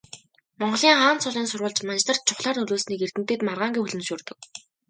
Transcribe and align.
Монголын 0.59 0.99
хаан 1.01 1.17
цолын 1.23 1.47
сурвалж 1.49 1.79
манж 1.87 2.03
нарт 2.07 2.21
чухлаар 2.27 2.57
нөлөөлснийг 2.59 3.01
эрдэмтэд 3.05 3.39
маргаангүй 3.47 3.81
хүлээн 3.83 4.01
зөвшөөрдөг. 4.01 4.37